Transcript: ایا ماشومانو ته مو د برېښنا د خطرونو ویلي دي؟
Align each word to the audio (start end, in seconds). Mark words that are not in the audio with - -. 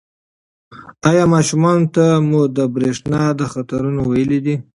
ایا 1.09 1.23
ماشومانو 1.33 1.87
ته 1.95 2.05
مو 2.29 2.41
د 2.57 2.57
برېښنا 2.75 3.21
د 3.39 3.41
خطرونو 3.53 4.01
ویلي 4.11 4.39
دي؟ 4.45 4.55